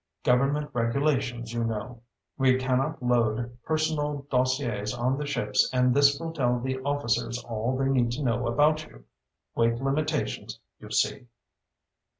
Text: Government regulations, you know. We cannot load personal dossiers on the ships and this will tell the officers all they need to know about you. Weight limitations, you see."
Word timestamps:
Government 0.23 0.71
regulations, 0.73 1.53
you 1.53 1.63
know. 1.63 2.01
We 2.35 2.57
cannot 2.57 3.03
load 3.03 3.55
personal 3.61 4.25
dossiers 4.31 4.95
on 4.95 5.15
the 5.19 5.27
ships 5.27 5.69
and 5.71 5.93
this 5.93 6.19
will 6.19 6.33
tell 6.33 6.59
the 6.59 6.79
officers 6.79 7.37
all 7.43 7.77
they 7.77 7.85
need 7.87 8.09
to 8.13 8.23
know 8.23 8.47
about 8.47 8.83
you. 8.87 9.05
Weight 9.53 9.75
limitations, 9.75 10.59
you 10.79 10.89
see." 10.89 11.27